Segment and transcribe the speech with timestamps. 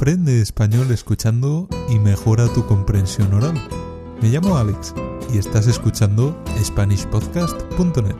[0.00, 3.52] Aprende español escuchando y mejora tu comprensión oral.
[4.22, 4.94] Me llamo Alex
[5.30, 8.16] y estás escuchando SpanishPodcast.net.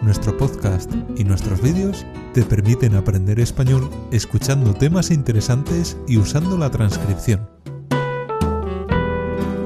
[0.00, 6.70] Nuestro podcast y nuestros vídeos te permiten aprender español escuchando temas interesantes y usando la
[6.70, 7.46] transcripción.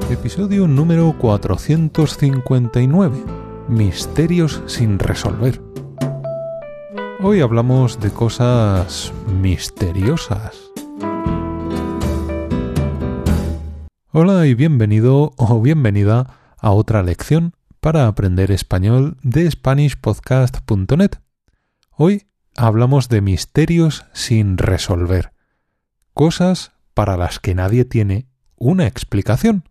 [0.09, 3.15] Episodio número 459.
[3.69, 5.61] Misterios sin resolver.
[7.21, 10.74] Hoy hablamos de cosas misteriosas.
[14.17, 21.15] Hola y bienvenido o bienvenida a otra lección para aprender español de SpanishPodcast.net.
[21.91, 25.33] Hoy hablamos de misterios sin resolver,
[26.13, 29.67] cosas para las que nadie tiene una explicación.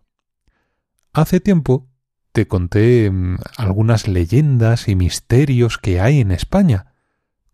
[1.11, 1.87] Hace tiempo
[2.31, 6.93] te conté mm, algunas leyendas y misterios que hay en España,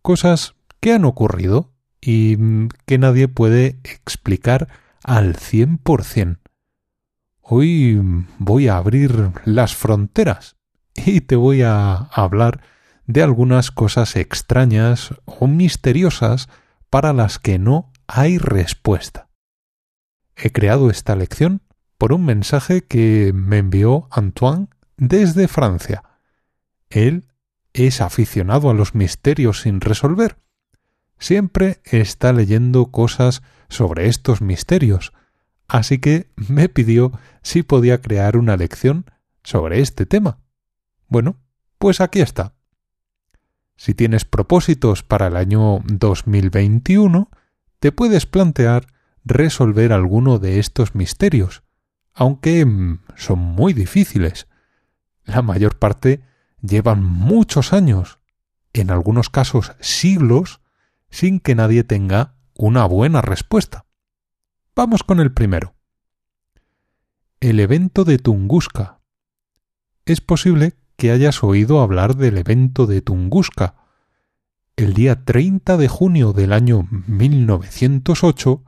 [0.02, 4.68] cosas que han ocurrido y mm, que nadie puede explicar
[5.06, 6.41] al cien por cien.
[7.42, 8.00] Hoy
[8.38, 10.56] voy a abrir las fronteras
[10.94, 12.62] y te voy a hablar
[13.08, 16.50] de algunas cosas extrañas o misteriosas
[16.90, 19.30] para las que no hay respuesta.
[20.36, 21.62] He creado esta lección
[21.98, 24.68] por un mensaje que me envió Antoine
[24.98, 26.04] desde Francia.
[26.90, 27.28] Él
[27.74, 30.38] es aficionado a los misterios sin resolver.
[31.18, 35.14] Siempre está leyendo cosas sobre estos misterios,
[35.72, 39.06] así que me pidió si podía crear una lección
[39.42, 40.40] sobre este tema.
[41.08, 41.38] Bueno,
[41.78, 42.56] pues aquí está.
[43.78, 47.32] Si tienes propósitos para el año 2021,
[47.80, 48.88] te puedes plantear
[49.24, 51.64] resolver alguno de estos misterios,
[52.14, 54.48] aunque mm, son muy difíciles.
[55.24, 56.22] La mayor parte
[56.62, 58.20] llevan muchos años,
[58.74, 60.60] en algunos casos siglos,
[61.10, 63.86] sin que nadie tenga una buena respuesta.
[64.84, 65.76] Vamos con el primero.
[67.40, 69.00] El evento de Tunguska.
[70.06, 73.76] Es posible que hayas oído hablar del evento de Tunguska.
[74.76, 78.64] El día 30 de junio del año 1908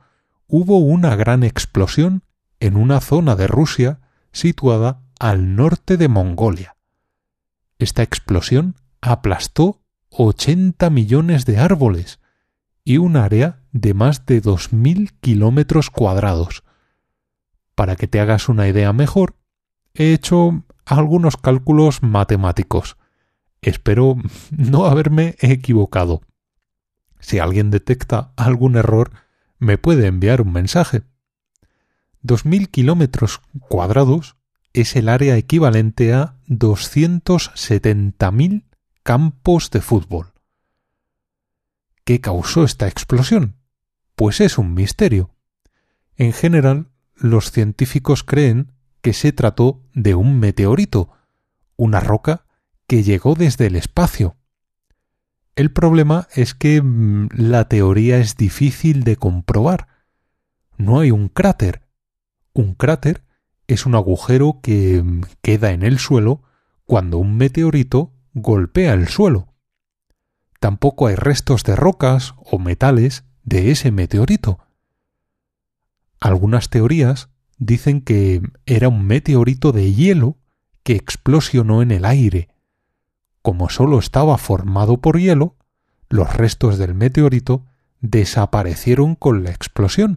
[0.46, 2.22] hubo una gran explosión
[2.60, 3.98] en una zona de Rusia
[4.30, 6.76] situada al norte de Mongolia.
[7.80, 12.20] Esta explosión aplastó 80 millones de árboles
[12.84, 16.64] y un área de más de 2.000 kilómetros cuadrados.
[17.74, 19.36] Para que te hagas una idea mejor,
[19.94, 22.96] he hecho algunos cálculos matemáticos.
[23.62, 24.16] Espero
[24.50, 26.20] no haberme equivocado.
[27.20, 29.12] Si alguien detecta algún error,
[29.58, 31.02] me puede enviar un mensaje.
[32.22, 34.36] 2.000 kilómetros cuadrados
[34.74, 38.64] es el área equivalente a 270.000
[39.02, 40.33] campos de fútbol.
[42.04, 43.56] ¿Qué causó esta explosión?
[44.14, 45.34] Pues es un misterio.
[46.16, 51.10] En general, los científicos creen que se trató de un meteorito,
[51.76, 52.44] una roca
[52.86, 54.36] que llegó desde el espacio.
[55.56, 59.88] El problema es que mm, la teoría es difícil de comprobar.
[60.76, 61.86] No hay un cráter.
[62.52, 63.24] Un cráter
[63.66, 66.42] es un agujero que mm, queda en el suelo
[66.84, 69.53] cuando un meteorito golpea el suelo
[70.64, 74.60] tampoco hay restos de rocas o metales de ese meteorito.
[76.20, 80.38] Algunas teorías dicen que era un meteorito de hielo
[80.82, 82.48] que explosionó en el aire.
[83.42, 85.58] Como sólo estaba formado por hielo,
[86.08, 87.66] los restos del meteorito
[88.00, 90.16] desaparecieron con la explosión.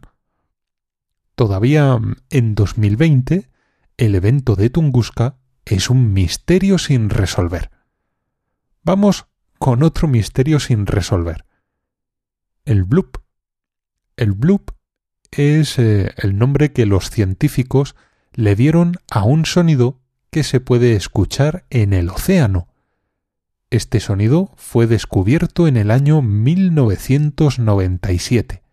[1.35, 1.99] Todavía
[2.29, 3.49] en 2020,
[3.97, 7.69] el evento de Tunguska es un misterio sin resolver.
[8.81, 9.27] Vamos
[9.59, 11.45] con otro misterio sin resolver.
[12.65, 13.17] El bloop.
[14.15, 14.71] El bloop
[15.31, 17.95] es eh, el nombre que los científicos
[18.33, 22.67] le dieron a un sonido que se puede escuchar en el océano.
[23.69, 28.63] Este sonido fue descubierto en el año 1997.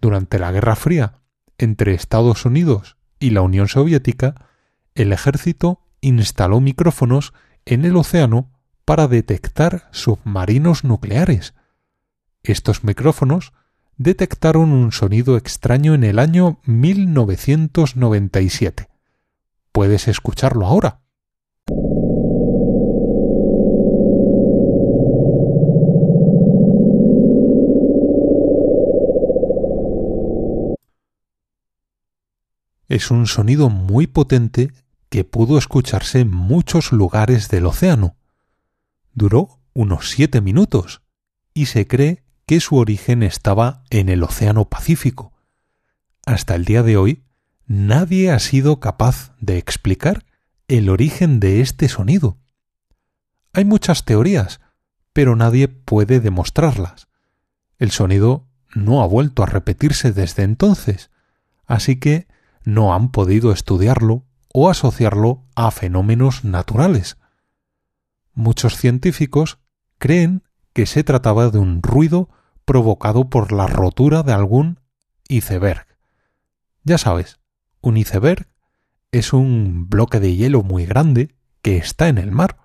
[0.00, 1.20] Durante la Guerra Fría
[1.58, 4.46] entre Estados Unidos y la Unión Soviética,
[4.94, 7.32] el ejército instaló micrófonos
[7.66, 8.50] en el océano
[8.90, 11.54] para detectar submarinos nucleares.
[12.42, 13.52] Estos micrófonos
[13.98, 18.88] detectaron un sonido extraño en el año 1997.
[19.70, 21.02] Puedes escucharlo ahora.
[32.88, 34.72] Es un sonido muy potente
[35.08, 38.16] que pudo escucharse en muchos lugares del océano
[39.20, 41.02] duró unos siete minutos
[41.52, 45.34] y se cree que su origen estaba en el Océano Pacífico.
[46.24, 47.24] hasta el día de hoy,
[47.66, 50.24] nadie ha sido capaz de explicar
[50.68, 52.38] el origen de este sonido.
[53.52, 54.60] Hay muchas teorías,
[55.12, 57.08] pero nadie puede demostrarlas.
[57.78, 61.10] El sonido no ha vuelto a repetirse desde entonces,
[61.66, 62.26] así que
[62.64, 64.24] no han podido estudiarlo
[64.54, 67.19] o asociarlo a fenómenos naturales.
[68.34, 69.58] Muchos científicos
[69.98, 70.42] creen
[70.72, 72.28] que se trataba de un ruido
[72.64, 74.80] provocado por la rotura de algún
[75.28, 75.86] iceberg.
[76.84, 77.40] Ya sabes,
[77.80, 78.48] un iceberg
[79.12, 82.58] es un bloque de hielo muy grande que está en el mar.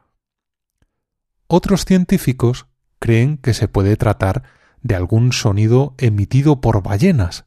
[1.48, 2.68] Otros científicos
[3.00, 4.44] creen que se puede tratar
[4.82, 7.46] de algún sonido emitido por ballenas,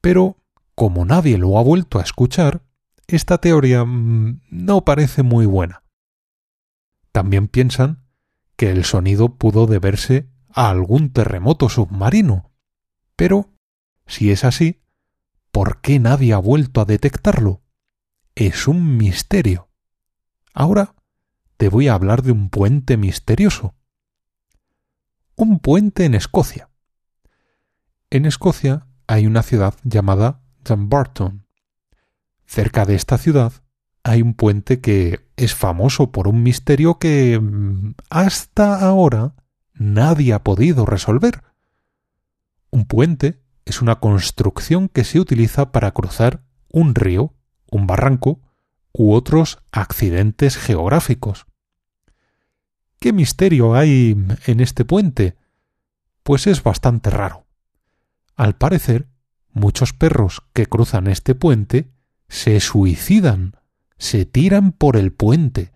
[0.00, 0.36] pero
[0.74, 2.62] como nadie lo ha vuelto a escuchar,
[3.06, 5.82] esta teoría mm, no parece muy buena.
[7.12, 8.04] También piensan
[8.56, 12.52] que el sonido pudo deberse a algún terremoto submarino.
[13.16, 13.52] Pero,
[14.06, 14.82] si es así,
[15.50, 17.62] ¿por qué nadie ha vuelto a detectarlo?
[18.34, 19.70] Es un misterio.
[20.52, 20.94] Ahora
[21.56, 23.74] te voy a hablar de un puente misterioso.
[25.36, 26.70] Un puente en Escocia.
[28.10, 31.46] En Escocia hay una ciudad llamada Dumbarton.
[32.46, 33.52] Cerca de esta ciudad
[34.10, 39.34] hay un puente que es famoso por un misterio que mm, hasta ahora
[39.72, 41.44] nadie ha podido resolver.
[42.70, 46.42] Un puente es una construcción que se utiliza para cruzar
[46.72, 47.34] un río,
[47.70, 48.40] un barranco
[48.92, 51.46] u otros accidentes geográficos.
[52.98, 54.16] ¿Qué misterio hay
[54.46, 55.36] en este puente?
[56.24, 57.46] Pues es bastante raro.
[58.34, 59.06] Al parecer,
[59.52, 61.92] muchos perros que cruzan este puente
[62.28, 63.59] se suicidan,
[64.00, 65.72] se tiran por el puente.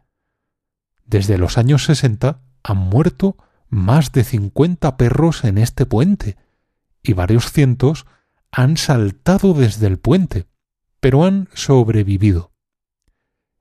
[1.05, 3.37] Desde los años sesenta han muerto
[3.69, 6.39] más de cincuenta perros en este puente,
[7.03, 8.07] y varios cientos
[8.51, 10.47] han saltado desde el puente,
[11.01, 12.53] pero han sobrevivido.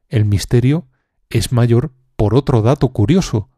[0.08, 0.88] El misterio
[1.30, 3.50] es mayor por otro dato curioso.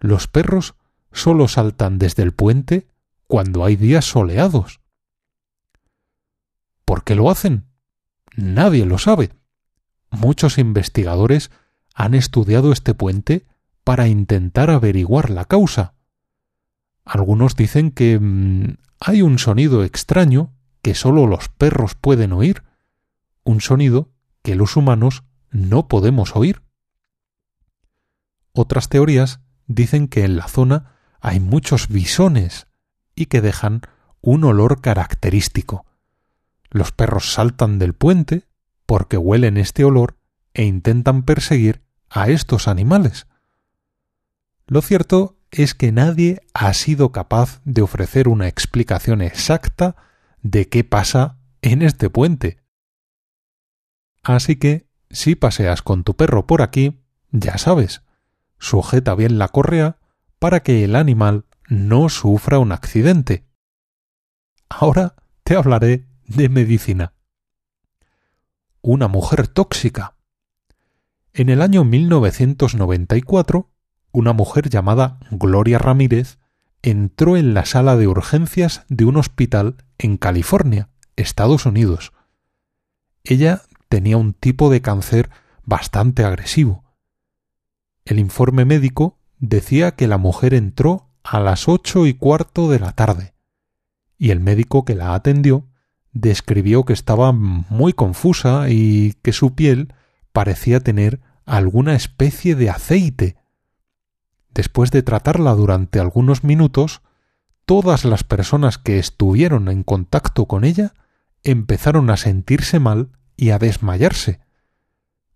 [0.00, 0.76] Los perros
[1.12, 2.88] solo saltan desde el puente
[3.26, 4.80] cuando hay días soleados.
[6.86, 7.66] ¿Por qué lo hacen?
[8.34, 9.30] Nadie lo sabe.
[10.12, 11.50] Muchos investigadores
[11.94, 13.46] han estudiado este puente
[13.82, 15.94] para intentar averiguar la causa.
[17.04, 22.62] Algunos dicen que mm, hay un sonido extraño que sólo los perros pueden oír,
[23.42, 24.12] un sonido
[24.42, 26.62] que los humanos no podemos oír.
[28.52, 32.66] Otras teorías dicen que en la zona hay muchos bisones
[33.14, 33.80] y que dejan
[34.20, 35.86] un olor característico.
[36.70, 38.44] Los perros saltan del puente
[38.92, 40.18] porque huelen este olor
[40.52, 41.80] e intentan perseguir
[42.10, 43.26] a estos animales.
[44.66, 49.96] Lo cierto es que nadie ha sido capaz de ofrecer una explicación exacta
[50.42, 52.58] de qué pasa en este puente.
[54.22, 57.00] Así que, si paseas con tu perro por aquí,
[57.30, 58.02] ya sabes,
[58.58, 59.96] sujeta bien la correa
[60.38, 63.46] para que el animal no sufra un accidente.
[64.68, 67.14] Ahora te hablaré de medicina.
[68.84, 70.16] Una mujer tóxica.
[71.32, 73.70] En el año 1994,
[74.10, 76.40] una mujer llamada Gloria Ramírez
[76.82, 82.12] entró en la sala de urgencias de un hospital en California, Estados Unidos.
[83.22, 85.30] Ella tenía un tipo de cáncer
[85.62, 86.82] bastante agresivo.
[88.04, 92.90] El informe médico decía que la mujer entró a las ocho y cuarto de la
[92.90, 93.32] tarde,
[94.18, 95.68] y el médico que la atendió
[96.12, 99.94] describió que estaba muy confusa y que su piel
[100.32, 103.36] parecía tener alguna especie de aceite
[104.54, 107.00] Después de tratarla durante algunos minutos,
[107.64, 110.92] todas las personas que estuvieron en contacto con ella
[111.42, 114.40] empezaron a sentirse mal y a desmayarse.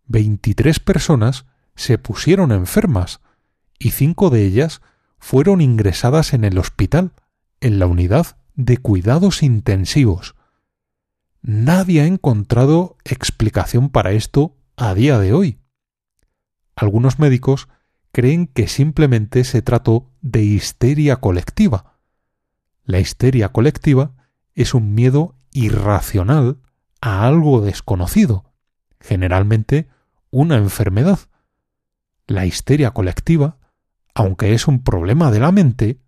[0.06, 3.20] Veintitrés personas se pusieron enfermas
[3.78, 4.82] y cinco de ellas
[5.18, 7.12] fueron ingresadas en el hospital,
[7.60, 10.35] en la unidad de cuidados intensivos.
[11.48, 15.60] Nadie ha encontrado explicación para esto a día de hoy.
[16.74, 17.68] Algunos médicos
[18.10, 22.00] creen que simplemente se trató de histeria colectiva.
[22.82, 24.16] La histeria colectiva
[24.56, 26.58] es un miedo irracional
[27.00, 28.52] a algo desconocido,
[28.98, 29.88] generalmente
[30.32, 31.20] una enfermedad.
[32.26, 33.58] La histeria colectiva,
[34.14, 36.00] aunque es un problema de la mente,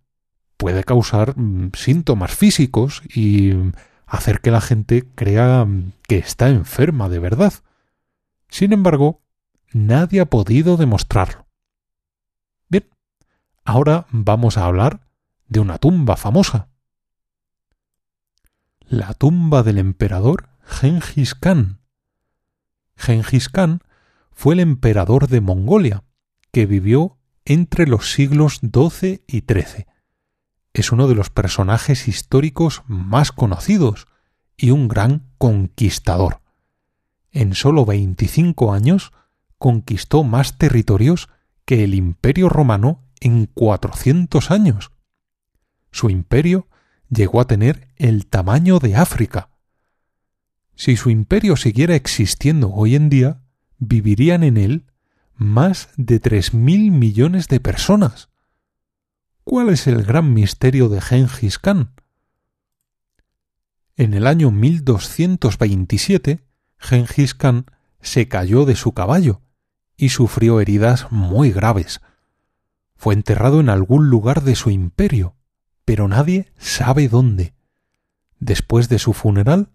[0.57, 3.71] puede causar mm, síntomas físicos y mm,
[4.09, 5.65] hacer que la gente crea
[6.07, 7.53] que está enferma de verdad.
[8.49, 9.21] Sin embargo,
[9.71, 11.49] nadie ha podido demostrarlo.
[13.65, 15.01] Ahora vamos a hablar
[15.47, 16.69] de una tumba famosa.
[18.87, 21.79] la tumba del emperador Genghis Khan.
[22.97, 23.81] Genghis Khan
[24.31, 26.03] fue el emperador de Mongolia,
[26.51, 29.85] que vivió entre los siglos XII y XIII.
[30.79, 34.07] Es uno de los personajes históricos más conocidos
[34.55, 36.39] y un gran conquistador.
[37.31, 39.11] En sólo 25 años
[39.57, 41.27] conquistó más territorios
[41.65, 44.93] que el imperio romano en 400 años.
[45.91, 46.69] Su imperio
[47.09, 49.49] llegó a tener el tamaño de África.
[50.75, 53.41] Si su imperio siguiera existiendo hoy en día,
[53.79, 54.85] vivirían en él
[55.35, 58.28] más de tres mil millones de personas.
[59.49, 61.95] ¿Cuál es el gran misterio de Genghis Khan?
[63.95, 66.45] En el año 1227,
[66.77, 67.65] Genghis Khan
[67.99, 69.41] se cayó de su caballo
[69.97, 71.99] y sufrió heridas muy graves.
[72.95, 75.35] Fue enterrado en algún lugar de su imperio,
[75.83, 77.55] pero nadie sabe dónde.
[78.39, 79.71] Después de su funeral,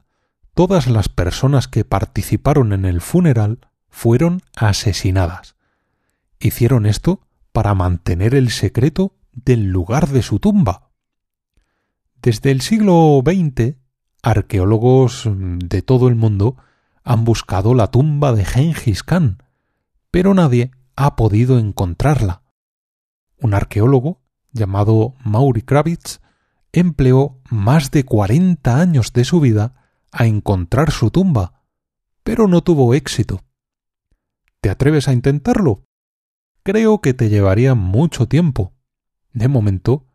[0.54, 5.56] todas las personas que participaron en el funeral fueron asesinadas.
[6.38, 10.90] Hicieron esto para mantener el secreto del lugar de su tumba.
[12.22, 13.76] Desde el siglo XX,
[14.22, 16.56] arqueólogos de todo el mundo
[17.02, 19.42] han buscado la tumba de Genghis Khan,
[20.10, 22.42] pero nadie ha podido encontrarla.
[23.38, 24.22] Un arqueólogo
[24.54, 26.20] llamado Maury Kravitz,
[26.72, 31.64] empleó más de cuarenta años de su vida a encontrar su tumba,
[32.22, 33.42] pero no tuvo éxito.
[34.60, 35.84] ¿Te atreves a intentarlo?
[36.62, 38.73] Creo que te llevaría mucho tiempo.
[39.34, 40.06] De momento,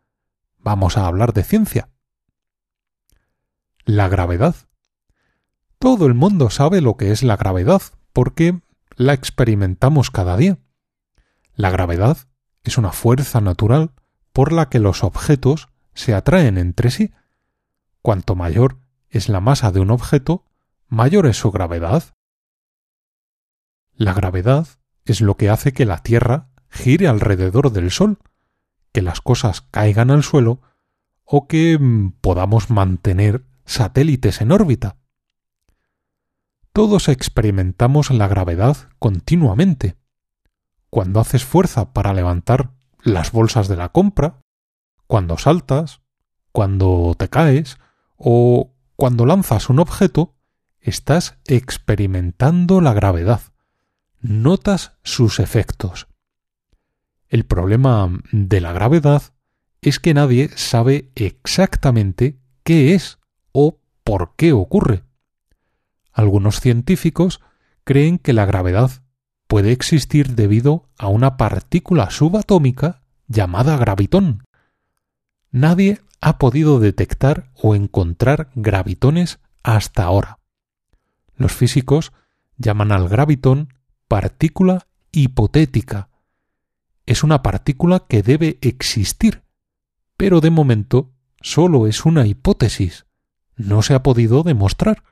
[0.57, 1.89] vamos a hablar de ciencia.
[3.83, 4.55] La gravedad.
[5.77, 7.81] Todo el mundo sabe lo que es la gravedad,
[8.13, 8.61] porque
[8.95, 10.57] la experimentamos cada día.
[11.53, 12.17] La gravedad
[12.63, 13.91] es una fuerza natural
[14.31, 17.13] por la que los objetos se atraen entre sí.
[18.01, 20.45] Cuanto mayor es la masa de un objeto,
[20.87, 22.03] mayor es su gravedad.
[23.95, 24.65] La gravedad
[25.03, 28.19] es lo que hace que la Tierra gire alrededor del Sol,
[28.91, 30.61] que las cosas caigan al suelo
[31.23, 34.97] o que mm, podamos mantener satélites en órbita.
[36.73, 39.95] Todos experimentamos la gravedad continuamente.
[40.89, 42.71] Cuando haces fuerza para levantar
[43.03, 44.41] las bolsas de la compra,
[45.07, 46.01] cuando saltas,
[46.51, 47.77] cuando te caes
[48.17, 50.35] o cuando lanzas un objeto,
[50.81, 53.41] estás experimentando la gravedad.
[54.19, 56.08] Notas sus efectos.
[57.29, 59.21] El problema de la gravedad
[59.81, 63.19] es que nadie sabe exactamente qué es
[63.51, 65.03] o por qué ocurre.
[66.11, 67.39] Algunos científicos
[67.83, 69.03] creen que la gravedad
[69.47, 74.43] puede existir debido a una partícula subatómica llamada gravitón.
[75.51, 80.39] Nadie ha podido detectar o encontrar gravitones hasta ahora.
[81.35, 82.11] Los físicos
[82.57, 83.73] llaman al gravitón
[84.07, 86.08] partícula hipotética.
[87.09, 89.41] Es una partícula que debe existir,
[90.15, 91.11] pero de momento
[91.41, 93.07] solo es una hipótesis.
[93.55, 95.03] No se ha podido demostrar.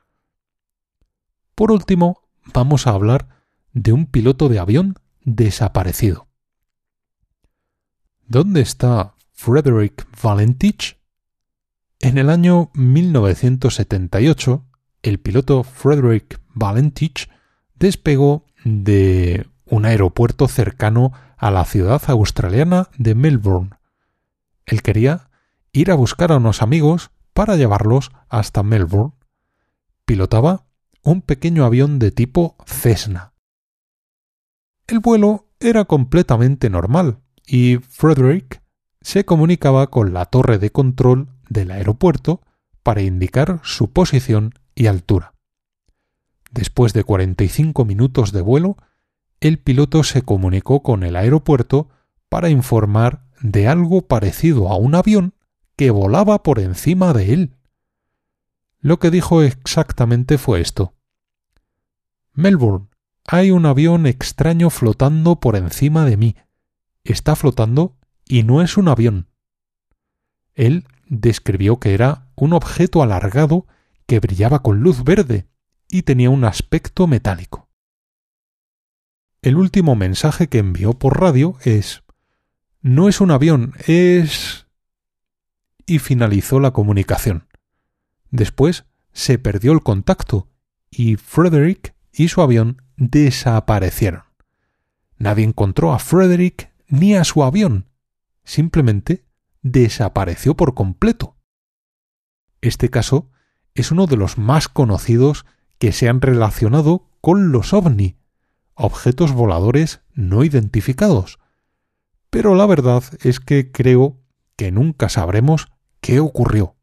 [1.56, 2.22] Por último,
[2.54, 6.28] vamos a hablar de un piloto de avión desaparecido.
[8.28, 11.00] ¿Dónde está Frederick Valentich?
[11.98, 14.64] En el año 1978,
[15.02, 17.28] el piloto Frederick Valentich
[17.74, 23.70] despegó de un aeropuerto cercano a la ciudad australiana de Melbourne.
[24.66, 25.30] Él quería
[25.72, 29.14] ir a buscar a unos amigos para llevarlos hasta Melbourne.
[30.04, 30.66] Pilotaba
[31.02, 33.32] un pequeño avión de tipo Cessna.
[34.86, 38.62] El vuelo era completamente normal y Frederick
[39.00, 42.42] se comunicaba con la torre de control del aeropuerto
[42.82, 45.34] para indicar su posición y altura.
[46.50, 48.76] Después de 45 minutos de vuelo,
[49.40, 51.88] el piloto se comunicó con el aeropuerto
[52.28, 55.34] para informar de algo parecido a un avión
[55.76, 57.56] que volaba por encima de él.
[58.80, 60.94] Lo que dijo exactamente fue esto.
[62.32, 62.88] Melbourne,
[63.26, 66.36] hay un avión extraño flotando por encima de mí.
[67.04, 69.28] Está flotando y no es un avión.
[70.54, 73.66] Él describió que era un objeto alargado
[74.06, 75.46] que brillaba con luz verde
[75.88, 77.67] y tenía un aspecto metálico.
[79.40, 82.02] El último mensaje que envió por radio es
[82.80, 84.66] No es un avión, es...
[85.86, 87.46] y finalizó la comunicación.
[88.30, 90.48] Después se perdió el contacto
[90.90, 94.24] y Frederick y su avión desaparecieron.
[95.18, 97.88] Nadie encontró a Frederick ni a su avión.
[98.44, 99.24] Simplemente
[99.62, 101.36] desapareció por completo.
[102.60, 103.30] Este caso
[103.74, 105.46] es uno de los más conocidos
[105.78, 108.17] que se han relacionado con los ovni,
[108.78, 111.38] objetos voladores no identificados.
[112.30, 114.20] Pero la verdad es que creo
[114.56, 115.66] que nunca sabremos
[116.00, 116.76] qué ocurrió.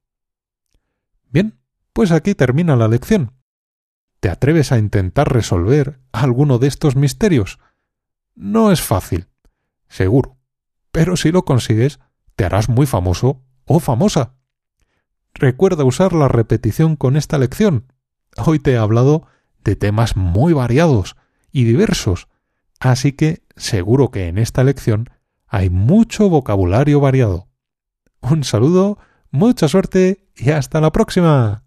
[1.29, 1.59] Bien,
[1.93, 3.33] pues aquí termina la lección.
[4.19, 7.59] ¿Te atreves a intentar resolver alguno de estos misterios?
[8.33, 9.27] No es fácil,
[9.87, 10.37] seguro,
[10.91, 11.99] pero si lo consigues,
[12.35, 14.35] te harás muy famoso o famosa.
[15.33, 17.91] Recuerda usar la repetición con esta lección.
[18.37, 19.27] Hoy te he hablado
[19.63, 21.15] de temas muy variados
[21.55, 22.27] y diversos,
[22.81, 25.09] así que seguro que en esta lección
[25.47, 27.47] hay mucho vocabulario variado.
[28.19, 28.97] Un saludo,
[29.31, 31.64] mucha suerte y hasta la próxima.